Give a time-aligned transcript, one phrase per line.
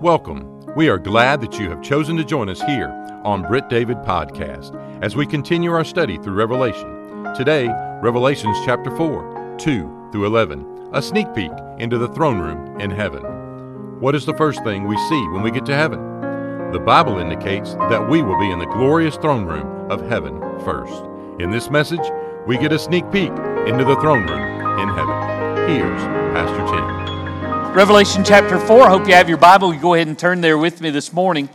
[0.00, 0.60] Welcome.
[0.76, 2.88] We are glad that you have chosen to join us here
[3.24, 7.24] on Britt David Podcast as we continue our study through Revelation.
[7.34, 7.68] Today,
[8.00, 11.50] Revelations chapter 4, 2 through 11, a sneak peek
[11.80, 13.24] into the throne room in heaven.
[13.98, 15.98] What is the first thing we see when we get to heaven?
[16.70, 20.94] The Bible indicates that we will be in the glorious throne room of heaven first.
[21.40, 22.08] In this message,
[22.46, 23.32] we get a sneak peek
[23.66, 25.68] into the throne room in heaven.
[25.68, 26.02] Here's
[26.34, 27.07] Pastor Tim.
[27.74, 28.82] Revelation chapter 4.
[28.82, 29.72] I hope you have your Bible.
[29.72, 31.48] You go ahead and turn there with me this morning.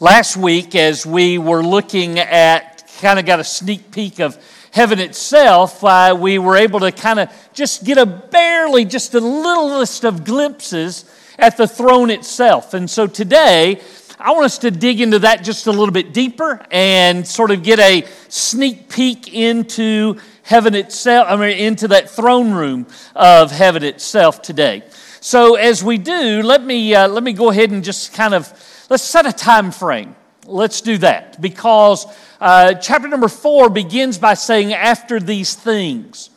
[0.00, 4.38] Last week, as we were looking at, kind of got a sneak peek of
[4.70, 9.20] heaven itself, uh, we were able to kind of just get a barely, just a
[9.20, 11.04] littlest of glimpses
[11.38, 12.72] at the throne itself.
[12.72, 13.80] And so today,
[14.18, 17.62] I want us to dig into that just a little bit deeper and sort of
[17.62, 20.16] get a sneak peek into
[20.46, 22.86] heaven itself, I mean, into that throne room
[23.16, 24.84] of heaven itself today.
[25.20, 28.48] So as we do, let me, uh, let me go ahead and just kind of,
[28.88, 30.14] let's set a time frame.
[30.46, 32.06] Let's do that because
[32.40, 36.30] uh, chapter number four begins by saying, after these things.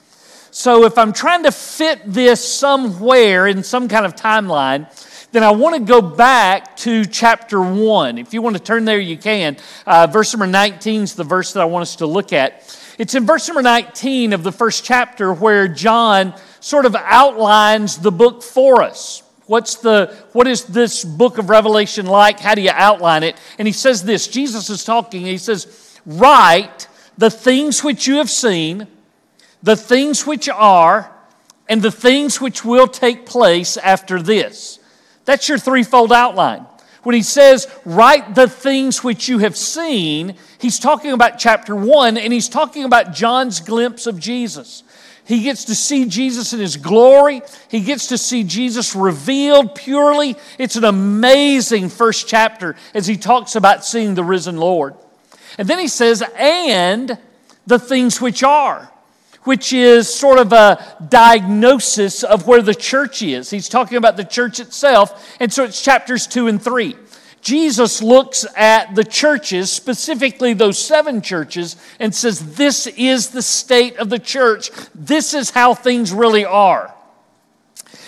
[0.50, 4.88] So if I'm trying to fit this somewhere in some kind of timeline,
[5.32, 8.18] then I want to go back to chapter 1.
[8.18, 9.58] If you want to turn there, you can.
[9.86, 12.66] Uh, verse number 19 is the verse that I want us to look at.
[13.00, 18.12] It's in verse number 19 of the first chapter where John sort of outlines the
[18.12, 19.24] book for us.
[19.46, 22.42] What's the, what is this book of Revelation like?
[22.42, 23.38] How do you outline it?
[23.58, 28.30] And he says this Jesus is talking, he says, Write the things which you have
[28.30, 28.86] seen,
[29.64, 31.10] the things which are,
[31.70, 34.78] and the things which will take place after this.
[35.24, 36.66] That's your threefold outline.
[37.04, 42.18] When he says, write the things which you have seen, he's talking about chapter one
[42.18, 44.84] and he's talking about John's glimpse of Jesus.
[45.24, 47.42] He gets to see Jesus in his glory.
[47.70, 50.36] He gets to see Jesus revealed purely.
[50.58, 54.96] It's an amazing first chapter as he talks about seeing the risen Lord.
[55.58, 57.18] And then he says, and
[57.68, 58.92] the things which are
[59.44, 63.50] which is sort of a diagnosis of where the church is.
[63.50, 66.96] He's talking about the church itself, and so it's chapters two and three.
[67.42, 73.98] Jesus looks at the churches, specifically those seven churches, and says, This is the state
[73.98, 74.72] of the church.
[74.94, 76.94] This is how things really are.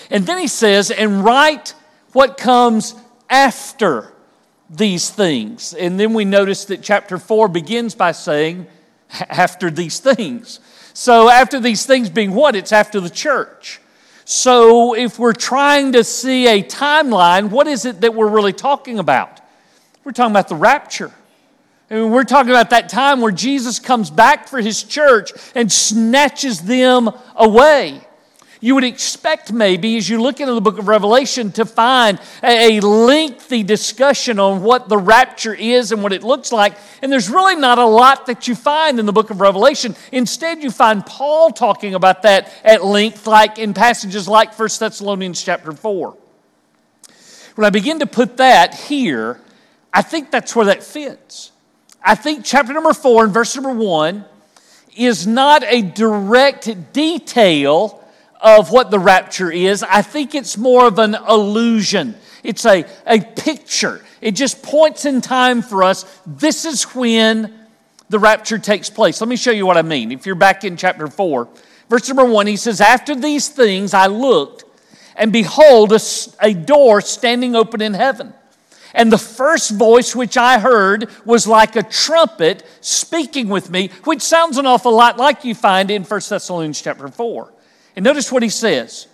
[0.10, 1.74] And then he says, And write
[2.12, 2.94] what comes
[3.30, 4.12] after
[4.70, 5.74] these things.
[5.74, 8.68] And then we notice that chapter 4 begins by saying,
[9.30, 10.60] After these things.
[10.94, 12.56] So, after these things being what?
[12.56, 13.80] It's after the church.
[14.26, 19.00] So, if we're trying to see a timeline, what is it that we're really talking
[19.00, 19.40] about?
[20.04, 21.12] We're talking about the rapture.
[21.90, 25.72] I mean, we're talking about that time where Jesus comes back for his church and
[25.72, 28.02] snatches them away.
[28.64, 32.80] You would expect, maybe, as you look into the book of Revelation, to find a
[32.80, 36.78] lengthy discussion on what the rapture is and what it looks like.
[37.02, 39.96] And there's really not a lot that you find in the book of Revelation.
[40.12, 45.42] Instead, you find Paul talking about that at length, like in passages like 1 Thessalonians
[45.42, 46.16] chapter 4.
[47.56, 49.42] When I begin to put that here,
[49.92, 51.52] I think that's where that fits.
[52.04, 54.24] I think chapter number 4 and verse number 1
[54.96, 58.01] is not a direct detail
[58.42, 59.84] of what the rapture is.
[59.84, 62.16] I think it's more of an illusion.
[62.44, 64.04] It's a, a picture.
[64.20, 66.06] It just points in time for us.
[66.26, 67.54] This is when
[68.10, 69.22] the rapture takes place.
[69.22, 70.12] Let me show you what I mean.
[70.12, 71.48] If you're back in chapter 4,
[71.90, 74.66] verse number 1, he says, After these things I looked,
[75.16, 76.00] and behold, a,
[76.42, 78.34] a door standing open in heaven.
[78.94, 84.22] And the first voice which I heard was like a trumpet speaking with me, which
[84.22, 87.54] sounds an awful lot like you find in 1 Thessalonians chapter 4.
[87.96, 89.08] And notice what he says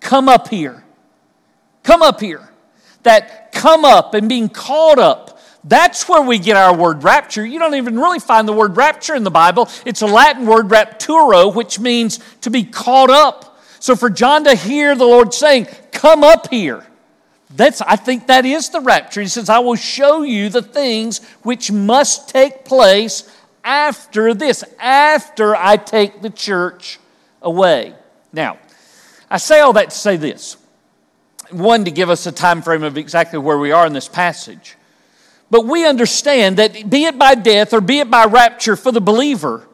[0.00, 0.84] Come up here.
[1.82, 2.48] Come up here.
[3.04, 5.38] That come up and being called up.
[5.64, 7.44] That's where we get our word rapture.
[7.44, 9.68] You don't even really find the word rapture in the Bible.
[9.84, 13.58] It's a Latin word rapturo, which means to be caught up.
[13.80, 16.86] So for John to hear the Lord saying, Come up here,
[17.50, 19.20] that's, I think that is the rapture.
[19.20, 23.28] He says, I will show you the things which must take place
[23.64, 26.98] after this, after I take the church
[27.42, 27.94] away.
[28.32, 28.58] Now,
[29.30, 30.56] I say all that to say this.
[31.50, 34.76] One, to give us a time frame of exactly where we are in this passage.
[35.50, 39.00] But we understand that be it by death or be it by rapture for the
[39.00, 39.66] believer,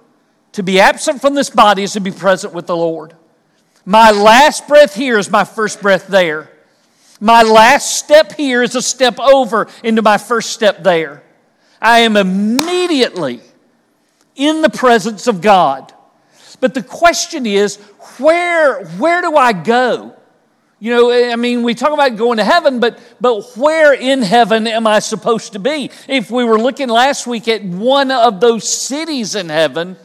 [0.52, 3.14] to be absent from this body is to be present with the Lord.
[3.84, 6.50] My last breath here is my first breath there.
[7.20, 11.22] My last step here is a step over into my first step there.
[11.80, 13.40] I am immediately
[14.36, 15.92] in the presence of God.
[16.64, 17.76] But the question is,
[18.16, 20.16] where, where do I go?
[20.80, 24.66] You know, I mean, we talk about going to heaven, but, but where in heaven
[24.66, 25.90] am I supposed to be?
[26.08, 29.98] If we were looking last week at one of those cities in heaven,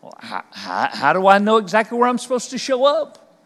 [0.00, 3.42] well, how, how, how do I know exactly where I'm supposed to show up?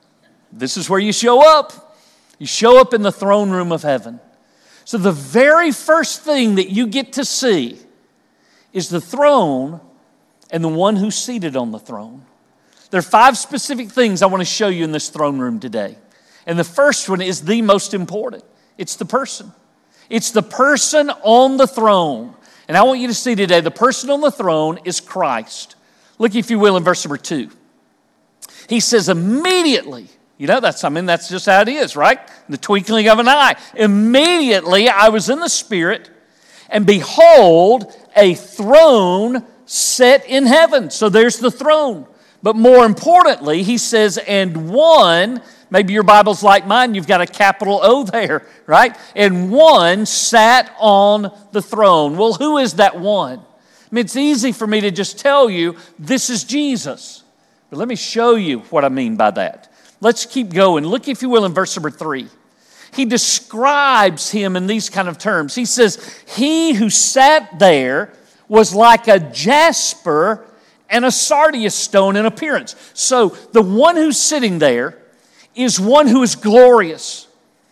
[0.52, 1.96] This is where you show up.
[2.38, 4.20] You show up in the throne room of heaven.
[4.84, 7.78] So, the very first thing that you get to see
[8.75, 9.81] is the throne
[10.50, 12.26] and the one who's seated on the throne.
[12.92, 15.96] There are five specific things I want to show you in this throne room today.
[16.44, 18.44] And the first one is the most important
[18.76, 19.50] it's the person.
[20.10, 22.34] It's the person on the throne.
[22.68, 25.76] And I want you to see today the person on the throne is Christ.
[26.18, 27.48] Look, if you will, in verse number two.
[28.68, 32.20] He says, immediately, you know, that's, I mean, that's just how it is, right?
[32.50, 33.56] The twinkling of an eye.
[33.74, 36.10] Immediately I was in the Spirit,
[36.68, 40.90] and behold, a throne set in heaven.
[40.90, 42.06] So there's the throne.
[42.42, 47.26] But more importantly, he says, and one, maybe your Bible's like mine, you've got a
[47.26, 48.96] capital O there, right?
[49.14, 52.16] And one sat on the throne.
[52.16, 53.38] Well, who is that one?
[53.38, 57.22] I mean, it's easy for me to just tell you this is Jesus.
[57.70, 59.72] But let me show you what I mean by that.
[60.00, 60.84] Let's keep going.
[60.84, 62.28] Look, if you will, in verse number three.
[62.92, 65.54] He describes him in these kind of terms.
[65.54, 68.12] He says, He who sat there
[68.48, 70.44] was like a jasper
[70.92, 72.76] and a sardius stone in appearance.
[72.94, 74.96] So the one who's sitting there
[75.56, 77.26] is one who is glorious,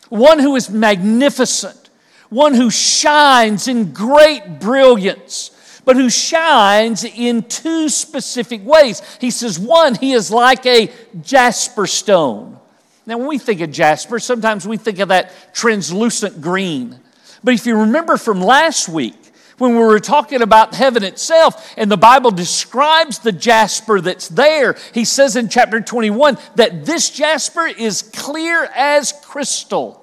[0.08, 1.90] one who is magnificent,
[2.30, 5.52] one who shines in great brilliance
[5.84, 9.02] but who shines in two specific ways.
[9.20, 10.90] He says, one, he is like a
[11.22, 12.58] jasper stone.
[13.06, 17.00] Now, when we think of jasper, sometimes we think of that translucent green.
[17.42, 19.16] But if you remember from last week,
[19.60, 24.76] when we were talking about heaven itself, and the Bible describes the jasper that's there,
[24.94, 29.96] he says in chapter 21 that this jasper is clear as crystal.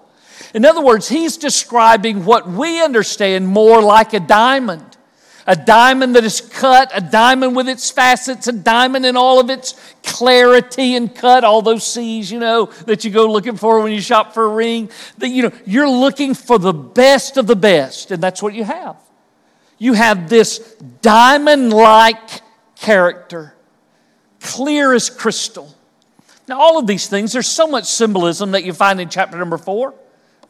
[0.54, 4.98] In other words, he's describing what we understand more like a diamond
[5.48, 9.50] a diamond that is cut, a diamond with its facets, a diamond in all of
[9.50, 13.94] its clarity and cut, all those C's, you know, that you go looking for when
[13.94, 14.92] you shop for a ring.
[15.20, 18.66] That, you know, you're looking for the best of the best, and that's what you
[18.66, 18.98] have.
[19.78, 20.60] You have this
[21.02, 22.42] diamond like
[22.76, 23.54] character,
[24.40, 25.74] clear as crystal.
[26.48, 29.58] Now, all of these things, there's so much symbolism that you find in chapter number
[29.58, 29.94] four.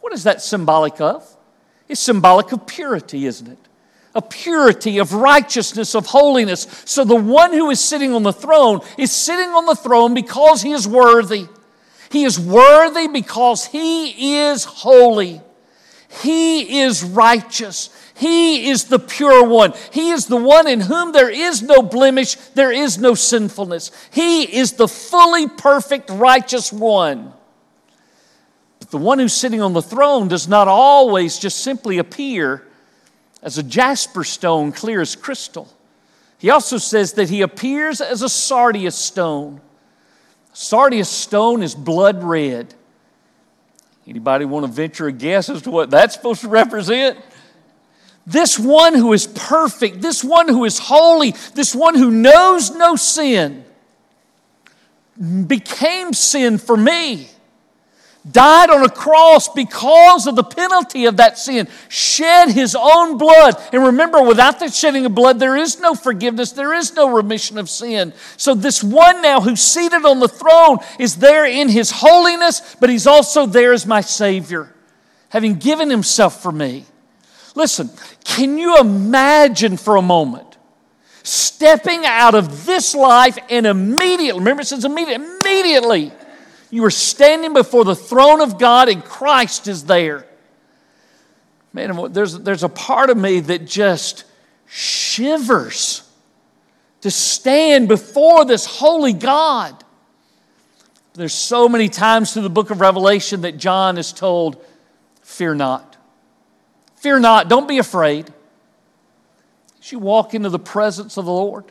[0.01, 1.27] What is that symbolic of?
[1.89, 3.57] It's symbolic of purity, isn't it?
[4.18, 6.65] a purity, of righteousness, of holiness.
[6.85, 10.63] So the one who is sitting on the throne is sitting on the throne because
[10.63, 11.45] he is worthy.
[12.09, 15.39] He is worthy because he is holy.
[16.21, 17.89] He is righteous.
[18.17, 19.73] He is the pure one.
[19.91, 23.91] He is the one in whom there is no blemish, there is no sinfulness.
[24.11, 27.31] He is the fully perfect, righteous one.
[28.79, 32.65] But the one who's sitting on the throne does not always just simply appear
[33.43, 35.71] as a jasper stone, clear as crystal.
[36.39, 39.61] He also says that he appears as a sardius stone.
[40.53, 42.73] Sardius stone is blood red.
[44.07, 47.19] Anybody want to venture a guess as to what that's supposed to represent?
[48.27, 52.95] This one who is perfect, this one who is holy, this one who knows no
[52.95, 53.65] sin,
[55.47, 57.29] became sin for me
[58.31, 63.55] died on a cross because of the penalty of that sin, shed his own blood.
[63.72, 67.57] And remember, without the shedding of blood, there is no forgiveness, there is no remission
[67.57, 68.13] of sin.
[68.36, 72.89] So, this one now who's seated on the throne is there in his holiness, but
[72.89, 74.74] he's also there as my Savior,
[75.29, 76.86] having given himself for me.
[77.57, 77.89] Listen,
[78.23, 80.57] can you imagine for a moment?
[81.23, 86.11] Stepping out of this life and immediately, remember it says immediately, immediately
[86.69, 90.27] you are standing before the throne of God and Christ is there.
[91.73, 94.25] Man, there's, there's a part of me that just
[94.67, 96.07] shivers
[97.01, 99.83] to stand before this holy God.
[101.15, 104.63] There's so many times through the book of Revelation that John is told,
[105.23, 105.87] Fear not.
[106.98, 107.48] Fear not.
[107.48, 108.32] Don't be afraid.
[109.80, 111.66] As you walk into the presence of the Lord,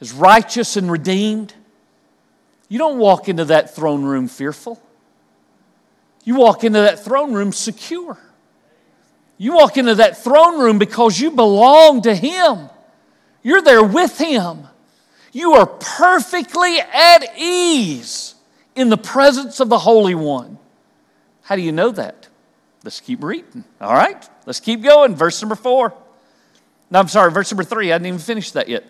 [0.00, 1.54] as righteous and redeemed,
[2.68, 4.80] you don't walk into that throne room fearful.
[6.24, 8.18] You walk into that throne room secure.
[9.36, 12.70] You walk into that throne room because you belong to Him.
[13.42, 14.68] You're there with Him.
[15.32, 18.36] You are perfectly at ease
[18.76, 20.58] in the presence of the Holy One.
[21.42, 22.28] How do you know that?
[22.84, 23.64] Let's keep reading.
[23.80, 25.14] All right, let's keep going.
[25.14, 25.94] Verse number four.
[26.90, 27.92] No, I'm sorry, verse number three.
[27.92, 28.84] I didn't even finish that yet.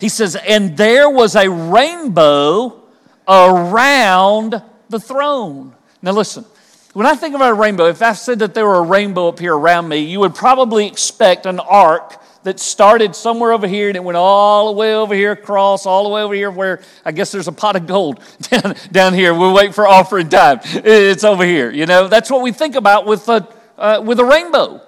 [0.00, 2.82] He says, And there was a rainbow
[3.26, 5.74] around the throne.
[6.02, 6.44] Now, listen,
[6.92, 9.38] when I think about a rainbow, if I said that there were a rainbow up
[9.38, 13.96] here around me, you would probably expect an arc that started somewhere over here and
[13.96, 17.12] it went all the way over here across, all the way over here where I
[17.12, 19.34] guess there's a pot of gold down, down here.
[19.34, 20.60] We'll wait for offering time.
[20.62, 21.70] It's over here.
[21.70, 24.82] You know, that's what we think about with a, uh, with a rainbow.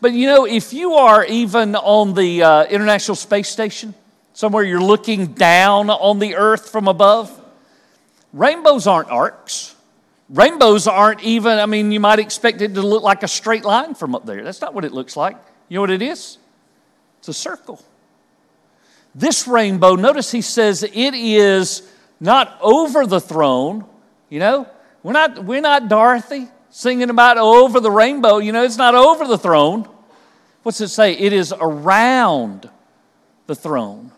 [0.00, 3.94] But you know, if you are even on the uh, International Space Station,
[4.32, 7.30] somewhere you're looking down on the earth from above,
[8.32, 9.76] rainbows aren't arcs.
[10.28, 13.94] Rainbows aren't even, I mean, you might expect it to look like a straight line
[13.94, 14.42] from up there.
[14.44, 15.36] That's not what it looks like.
[15.68, 16.38] You know what it is?
[17.20, 17.82] It's a circle.
[19.14, 23.84] This rainbow, notice he says it is not over the throne.
[24.30, 24.66] You know,
[25.02, 28.38] we're not, we're not Dorothy singing about over the rainbow.
[28.38, 29.88] You know, it's not over the throne.
[30.62, 31.12] What's it say?
[31.12, 32.70] It is around
[33.46, 34.12] the throne.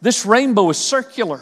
[0.00, 1.40] This rainbow is circular.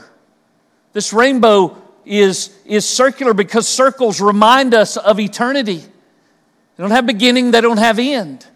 [0.92, 5.78] This rainbow is, is circular because circles remind us of eternity.
[5.78, 8.46] They don't have beginning, they don't have end.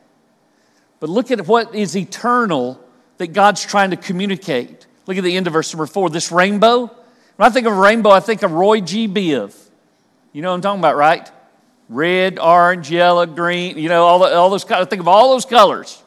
[1.01, 2.81] But look at what is eternal
[3.17, 4.87] that God's trying to communicate.
[5.07, 6.11] Look at the end of verse number four.
[6.11, 6.87] This rainbow,
[7.37, 9.09] when I think of a rainbow, I think of Roy G.
[9.09, 9.57] Biv.
[10.33, 11.31] You know what I'm talking about, right?
[11.89, 14.87] Red, orange, yellow, green, you know, all, the, all those colors.
[14.87, 16.01] Think of all those colors.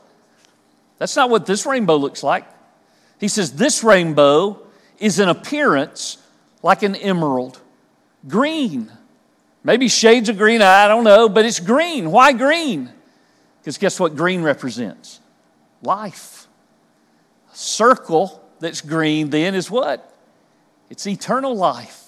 [0.97, 2.45] That's not what this rainbow looks like.
[3.19, 4.65] He says this rainbow
[4.99, 6.17] is an appearance
[6.61, 7.59] like an emerald,
[8.27, 8.91] green.
[9.63, 12.11] Maybe shades of green, I don't know, but it's green.
[12.11, 12.89] Why green?
[13.63, 15.21] Because guess what green represents?
[15.81, 16.47] Life.
[17.53, 20.13] A circle that's green then is what?
[20.89, 22.03] It's eternal life.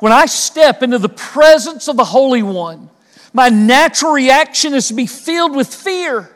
[0.00, 2.90] When I step into the presence of the Holy One,
[3.32, 6.34] my natural reaction is to be filled with fear.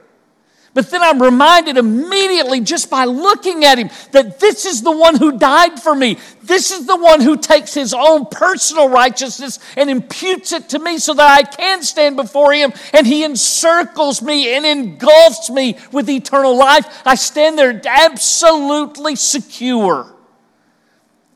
[0.74, 5.14] But then I'm reminded immediately just by looking at him that this is the one
[5.14, 6.18] who died for me.
[6.42, 10.98] This is the one who takes his own personal righteousness and imputes it to me
[10.98, 16.10] so that I can stand before him and he encircles me and engulfs me with
[16.10, 17.02] eternal life.
[17.06, 20.12] I stand there absolutely secure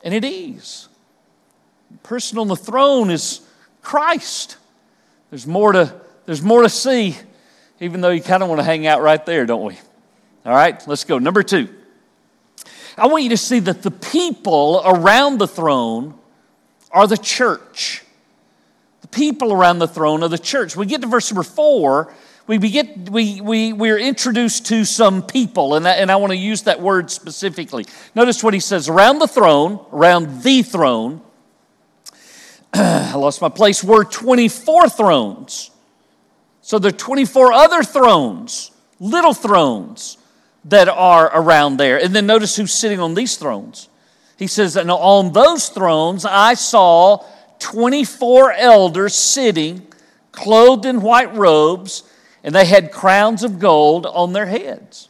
[0.03, 0.89] and at ease.
[1.93, 3.41] The person on the throne is
[3.83, 4.57] Christ.
[5.31, 5.95] There's more to,
[6.27, 7.17] there's more to see
[7.81, 9.79] even though you kind of want to hang out right there, don't we?
[10.45, 11.19] All right, let's go.
[11.19, 11.69] Number two.
[12.97, 16.19] I want you to see that the people around the throne
[16.91, 18.03] are the church.
[19.03, 20.75] The people around the throne are the church.
[20.75, 22.13] We get to verse number four,
[22.49, 26.37] we, begin, we, we, we're introduced to some people, and I, and I want to
[26.37, 27.85] use that word specifically.
[28.15, 31.21] Notice what he says around the throne, around the throne.
[32.73, 35.71] I lost my place, were 24 thrones.
[36.69, 40.19] So there are 24 other thrones, little thrones,
[40.67, 41.97] that are around there.
[41.97, 43.89] And then notice who's sitting on these thrones.
[44.37, 47.25] He says, And on those thrones I saw
[47.61, 49.87] 24 elders sitting,
[50.31, 52.03] clothed in white robes,
[52.45, 55.09] and they had crowns of gold on their heads.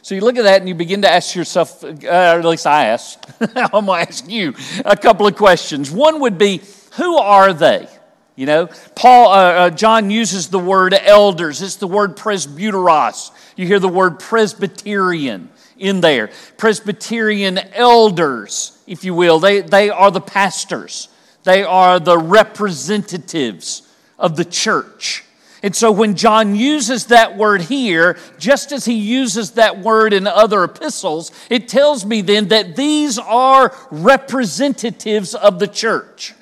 [0.00, 2.66] So you look at that and you begin to ask yourself, uh, or at least
[2.66, 4.54] I asked, I'm going to ask you
[4.86, 5.90] a couple of questions.
[5.90, 7.88] One would be, who are they?
[8.36, 11.60] You know, Paul, uh, uh, John uses the word elders.
[11.62, 13.32] It's the word presbyteros.
[13.56, 16.30] You hear the word Presbyterian in there.
[16.56, 19.40] Presbyterian elders, if you will.
[19.40, 21.08] They, they are the pastors.
[21.44, 23.82] They are the representatives
[24.18, 25.24] of the church.
[25.62, 30.26] And so when John uses that word here, just as he uses that word in
[30.26, 36.34] other epistles, it tells me then that these are representatives of the church.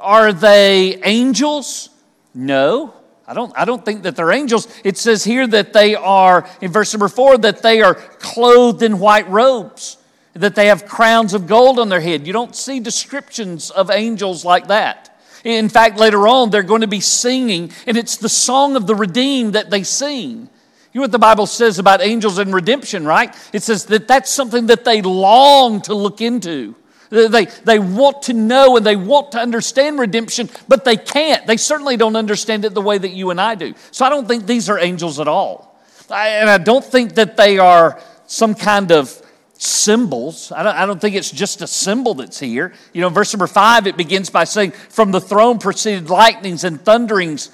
[0.00, 1.90] Are they angels?
[2.34, 2.94] No.
[3.26, 4.66] I don't, I don't think that they're angels.
[4.82, 8.98] It says here that they are, in verse number four, that they are clothed in
[8.98, 9.98] white robes,
[10.34, 12.26] that they have crowns of gold on their head.
[12.26, 15.16] You don't see descriptions of angels like that.
[15.44, 18.94] In fact, later on, they're going to be singing, and it's the song of the
[18.96, 20.48] redeemed that they sing.
[20.92, 23.32] You know what the Bible says about angels and redemption, right?
[23.52, 26.74] It says that that's something that they long to look into.
[27.10, 31.44] They, they want to know and they want to understand redemption, but they can't.
[31.44, 33.74] They certainly don't understand it the way that you and I do.
[33.90, 35.76] So I don't think these are angels at all.
[36.08, 39.20] I, and I don't think that they are some kind of
[39.54, 40.52] symbols.
[40.52, 42.72] I don't, I don't think it's just a symbol that's here.
[42.92, 46.80] You know, verse number five, it begins by saying, From the throne proceeded lightnings and
[46.80, 47.50] thunderings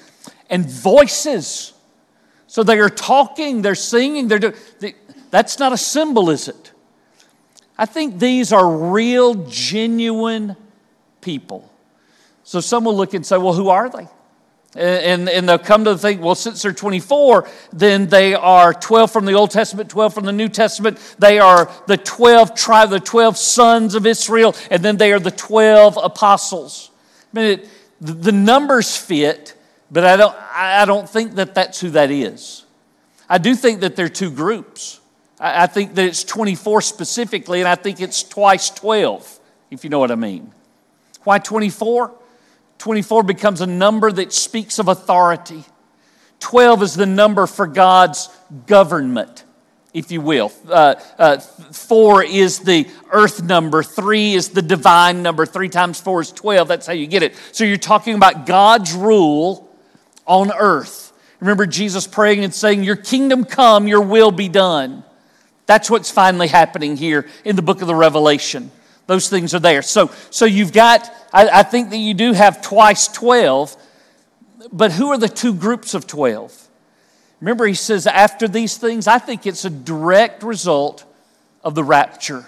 [0.49, 1.73] and voices.
[2.45, 4.53] So they are talking, they're singing, they're doing.
[5.31, 6.71] That's not a symbol, is it?
[7.77, 10.55] I think these are real, genuine
[11.21, 11.71] people.
[12.43, 14.07] So some will look and say, well, who are they?
[14.75, 19.25] And, and they'll come to think, well, since they're 24, then they are 12 from
[19.25, 20.97] the Old Testament, 12 from the New Testament.
[21.17, 25.31] They are the 12 tribe, the 12 sons of Israel, and then they are the
[25.31, 26.91] 12 apostles.
[27.33, 27.69] I mean, it,
[27.99, 29.55] the numbers fit,
[29.89, 32.65] but I don't, I don't think that that's who that is.
[33.27, 35.01] I do think that they're two groups.
[35.39, 39.39] I, think that it's 24 specifically, and I think it's twice 12,
[39.69, 40.51] if you know what I mean.
[41.23, 42.11] Why 24?
[42.79, 45.63] 24 becomes a number that speaks of authority.
[46.39, 48.29] 12 is the number for God's
[48.65, 49.43] government,
[49.93, 50.51] if you will.
[50.67, 55.45] Uh, uh, four is the earth number, three is the divine number.
[55.45, 56.67] Three times four is 12.
[56.67, 57.35] That's how you get it.
[57.51, 59.69] So you're talking about God's rule
[60.25, 61.11] on earth.
[61.39, 65.03] Remember Jesus praying and saying, Your kingdom come, your will be done.
[65.67, 68.71] That's what's finally happening here in the book of the Revelation.
[69.05, 69.81] Those things are there.
[69.81, 73.75] So, so you've got, I, I think that you do have twice 12,
[74.71, 76.67] but who are the two groups of 12?
[77.41, 81.05] Remember, he says, after these things, I think it's a direct result
[81.63, 82.45] of the rapture.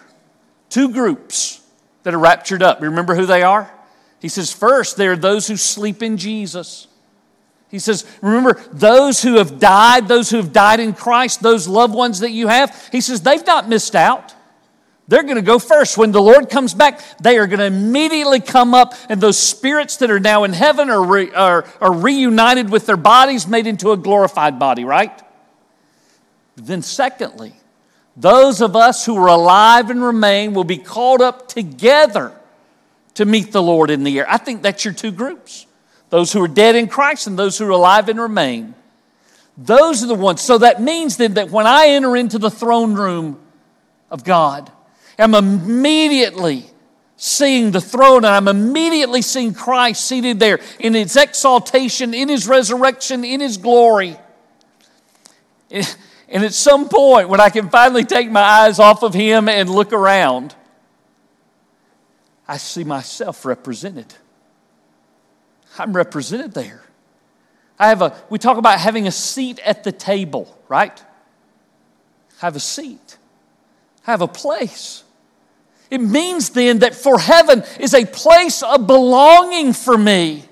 [0.69, 1.61] Two groups
[2.03, 2.81] that are raptured up.
[2.81, 3.71] Remember who they are?
[4.19, 6.87] He says, first, there are those who sleep in Jesus.
[7.69, 11.93] He says, remember, those who have died, those who have died in Christ, those loved
[11.93, 14.33] ones that you have, he says, they've not missed out.
[15.07, 15.97] They're going to go first.
[15.97, 19.97] When the Lord comes back, they are going to immediately come up, and those spirits
[19.97, 23.91] that are now in heaven are, re, are, are reunited with their bodies, made into
[23.91, 25.19] a glorified body, right?
[26.55, 27.53] Then, secondly,
[28.17, 32.33] those of us who are alive and remain will be called up together
[33.15, 34.29] to meet the Lord in the air.
[34.29, 35.65] I think that's your two groups
[36.09, 38.73] those who are dead in Christ and those who are alive and remain.
[39.57, 40.41] Those are the ones.
[40.41, 43.39] So that means then that when I enter into the throne room
[44.09, 44.71] of God,
[45.17, 46.65] I'm immediately
[47.17, 52.47] seeing the throne and I'm immediately seeing Christ seated there in his exaltation, in his
[52.47, 54.17] resurrection, in his glory.
[55.69, 59.69] And at some point, when I can finally take my eyes off of him and
[59.69, 60.55] look around,
[62.47, 64.15] I see myself represented.
[65.79, 66.83] I'm represented there.
[67.77, 71.01] I have a, we talk about having a seat at the table, right?
[72.41, 73.17] I have a seat.
[74.05, 75.03] I have a place.
[75.89, 80.43] It means then that for heaven is a place of belonging for me.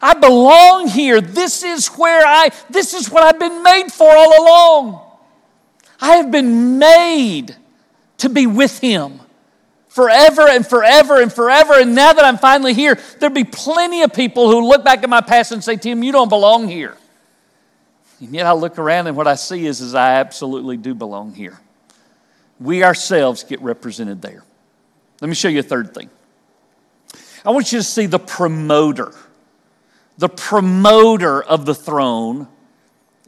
[0.00, 1.20] I belong here.
[1.20, 5.02] This is where I, this is what I've been made for all along.
[6.00, 7.56] I have been made
[8.18, 9.20] to be with Him
[9.96, 11.80] forever and forever and forever.
[11.80, 15.08] And now that I'm finally here, there'll be plenty of people who look back at
[15.08, 16.98] my past and say, Tim, you don't belong here.
[18.20, 21.32] And yet I look around and what I see is, is I absolutely do belong
[21.32, 21.58] here.
[22.60, 24.44] We ourselves get represented there.
[25.22, 26.10] Let me show you a third thing.
[27.42, 29.14] I want you to see the promoter.
[30.18, 32.48] The promoter of the throne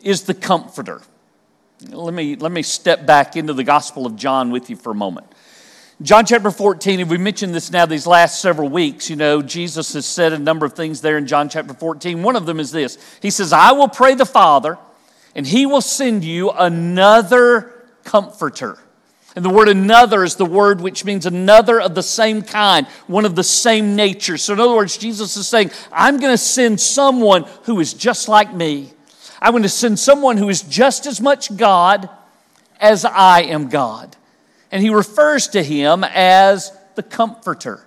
[0.02, 1.00] is the comforter.
[1.88, 4.94] Let me, let me step back into the Gospel of John with you for a
[4.94, 5.32] moment.
[6.00, 9.10] John chapter 14, and we mentioned this now these last several weeks.
[9.10, 12.22] You know, Jesus has said a number of things there in John chapter 14.
[12.22, 14.78] One of them is this He says, I will pray the Father,
[15.34, 17.72] and he will send you another
[18.04, 18.78] comforter.
[19.34, 23.24] And the word another is the word which means another of the same kind, one
[23.24, 24.36] of the same nature.
[24.36, 28.28] So, in other words, Jesus is saying, I'm going to send someone who is just
[28.28, 28.92] like me.
[29.42, 32.08] I'm going to send someone who is just as much God
[32.80, 34.14] as I am God.
[34.70, 37.84] And he refers to him as the Comforter.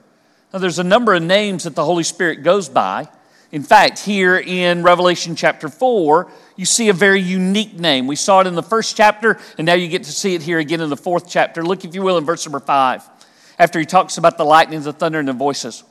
[0.53, 3.07] Now, there's a number of names that the Holy Spirit goes by.
[3.51, 8.07] In fact, here in Revelation chapter 4, you see a very unique name.
[8.07, 10.59] We saw it in the first chapter, and now you get to see it here
[10.59, 11.63] again in the fourth chapter.
[11.63, 13.09] Look, if you will, in verse number 5,
[13.59, 15.83] after he talks about the lightnings, the thunder, and the voices.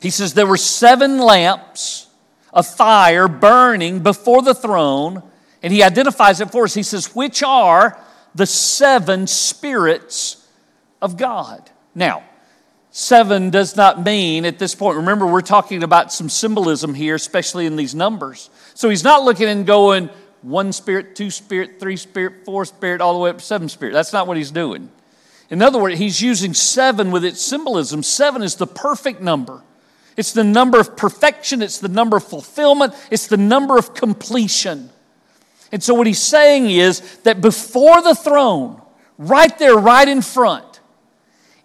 [0.00, 2.08] He says, There were seven lamps
[2.52, 5.22] of fire burning before the throne,
[5.62, 6.74] and he identifies it for us.
[6.74, 7.98] He says, Which are
[8.34, 10.46] the seven spirits
[11.00, 11.70] of God.
[11.94, 12.24] Now,
[12.94, 17.64] Seven does not mean at this point, remember, we're talking about some symbolism here, especially
[17.64, 18.50] in these numbers.
[18.74, 20.10] So he's not looking and going
[20.42, 23.94] one spirit, two spirit, three spirit, four spirit, all the way up to seven spirit.
[23.94, 24.90] That's not what he's doing.
[25.48, 28.02] In other words, he's using seven with its symbolism.
[28.02, 29.62] Seven is the perfect number.
[30.18, 34.90] It's the number of perfection, it's the number of fulfillment, it's the number of completion.
[35.72, 38.80] And so, what he's saying is that before the throne,
[39.16, 40.80] right there, right in front,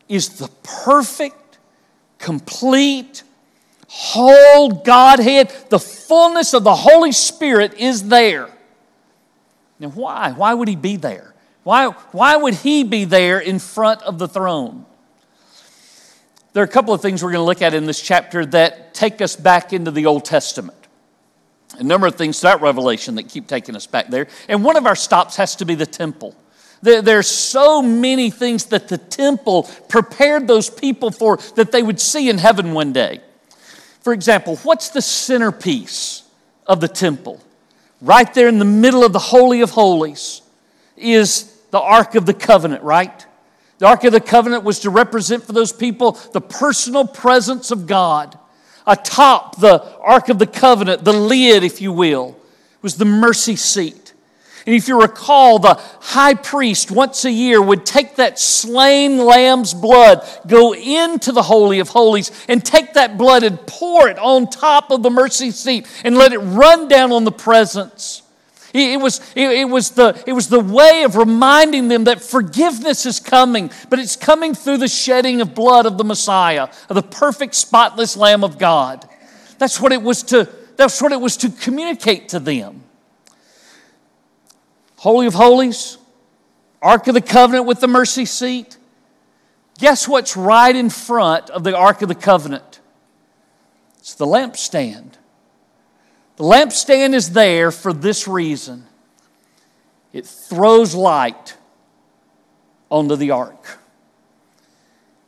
[0.08, 1.58] is the perfect,
[2.18, 3.24] complete,
[3.90, 5.54] whole Godhead.
[5.70, 8.50] The fullness of the Holy Spirit is there.
[9.80, 10.32] Now, why?
[10.32, 11.34] Why would he be there?
[11.64, 14.86] Why, why would he be there in front of the throne?
[16.54, 18.94] There are a couple of things we're going to look at in this chapter that
[18.94, 20.77] take us back into the Old Testament.
[21.78, 24.28] A number of things to that Revelation that keep taking us back there.
[24.48, 26.36] And one of our stops has to be the temple.
[26.82, 32.00] There, there's so many things that the temple prepared those people for that they would
[32.00, 33.22] see in heaven one day.
[34.02, 36.24] For example, what's the centerpiece
[36.66, 37.42] of the temple?
[38.02, 40.42] Right there in the middle of the Holy of Holies
[40.96, 43.26] is the Ark of the Covenant, right?
[43.80, 47.88] The Ark of the Covenant was to represent for those people the personal presence of
[47.88, 48.38] God.
[48.88, 52.38] Atop the Ark of the Covenant, the lid, if you will,
[52.82, 54.14] was the mercy seat.
[54.66, 59.74] And if you recall, the high priest once a year would take that slain lamb's
[59.74, 64.50] blood, go into the Holy of Holies, and take that blood and pour it on
[64.50, 68.24] top of the mercy seat and let it run down on the presence.
[68.74, 73.20] It was, it, was the, it was the way of reminding them that forgiveness is
[73.20, 77.56] coming, but it's coming through the shedding of blood of the Messiah, of the perfect,
[77.56, 79.08] spotless Lamb of God.
[79.58, 82.84] That's what it was to, that's what it was to communicate to them.
[84.98, 85.98] Holy of Holies,
[86.82, 88.78] Ark of the Covenant with the mercy seat.
[89.80, 92.82] Guess what's right in front of the Ark of the Covenant?
[94.00, 95.14] It's the lampstand.
[96.38, 98.86] The lampstand is there for this reason
[100.14, 101.58] it throws light
[102.90, 103.80] onto the ark,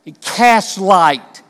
[0.04, 1.42] it casts light,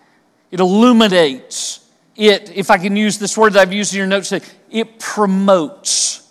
[0.50, 4.32] it illuminates, it, if I can use this word that I've used in your notes,
[4.32, 6.28] it promotes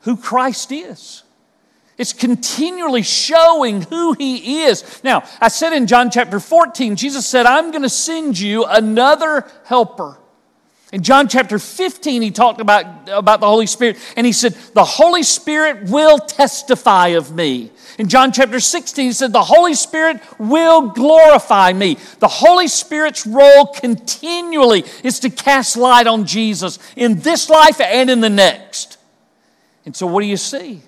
[0.00, 1.22] who Christ is.
[1.98, 5.02] It's continually showing who he is.
[5.02, 9.50] Now, I said in John chapter 14, Jesus said, I'm going to send you another
[9.64, 10.18] helper.
[10.96, 14.82] In John chapter 15, he talked about, about the Holy Spirit, and he said, The
[14.82, 17.70] Holy Spirit will testify of me.
[17.98, 21.98] In John chapter 16, he said, The Holy Spirit will glorify me.
[22.18, 28.08] The Holy Spirit's role continually is to cast light on Jesus in this life and
[28.08, 28.96] in the next.
[29.84, 30.80] And so, what do you see?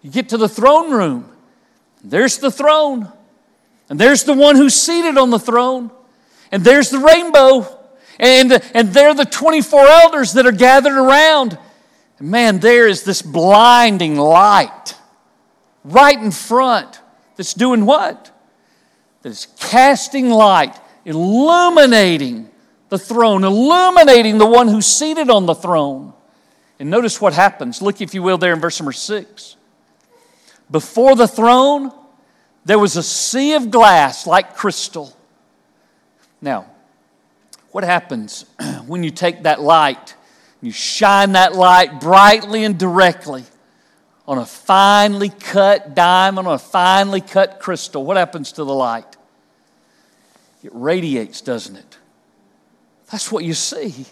[0.00, 1.30] You get to the throne room,
[2.02, 3.12] there's the throne,
[3.90, 5.90] and there's the one who's seated on the throne,
[6.50, 7.80] and there's the rainbow,
[8.22, 11.58] and, and they're the 24 elders that are gathered around.
[12.20, 14.94] Man, there is this blinding light
[15.82, 17.00] right in front
[17.36, 18.30] that's doing what?
[19.22, 22.48] That is casting light, illuminating
[22.90, 26.12] the throne, illuminating the one who's seated on the throne.
[26.78, 27.82] And notice what happens.
[27.82, 29.56] Look, if you will, there in verse number six.
[30.70, 31.90] Before the throne,
[32.64, 35.16] there was a sea of glass like crystal.
[36.40, 36.66] Now,
[37.72, 38.44] what happens
[38.86, 40.14] when you take that light,
[40.60, 43.44] you shine that light brightly and directly
[44.28, 48.04] on a finely cut diamond, on a finely cut crystal?
[48.04, 49.16] What happens to the light?
[50.62, 51.98] It radiates, doesn't it?
[53.10, 54.06] That's what you see.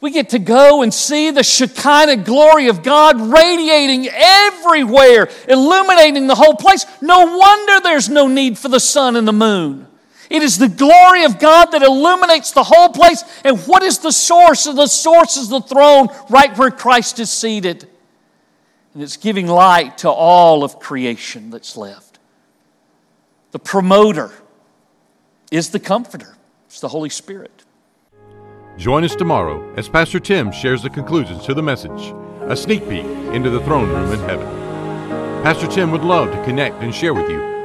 [0.00, 6.34] We get to go and see the Shekinah glory of God radiating everywhere, illuminating the
[6.34, 6.84] whole place.
[7.00, 9.85] No wonder there's no need for the sun and the moon.
[10.30, 13.22] It is the glory of God that illuminates the whole place.
[13.44, 14.64] And what is the source?
[14.64, 17.88] The source is the throne right where Christ is seated.
[18.94, 22.18] And it's giving light to all of creation that's left.
[23.52, 24.32] The promoter
[25.50, 26.36] is the comforter,
[26.66, 27.64] it's the Holy Spirit.
[28.76, 32.12] Join us tomorrow as Pastor Tim shares the conclusions to the message,
[32.42, 34.46] a sneak peek into the throne room in heaven.
[35.42, 37.55] Pastor Tim would love to connect and share with you